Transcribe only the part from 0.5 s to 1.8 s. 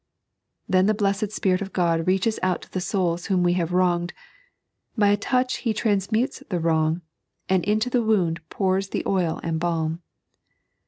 Then the bleesed Spirit of